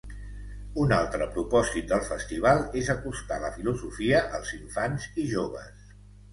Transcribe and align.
Un 0.83 0.93
altre 0.95 1.27
propòsit 1.35 1.91
del 1.91 2.01
festival 2.07 2.65
és 2.83 2.91
acostar 2.95 3.39
la 3.45 3.53
filosofia 3.61 4.25
als 4.41 4.59
infants 4.61 5.09
i 5.27 5.31
joves. 5.39 5.97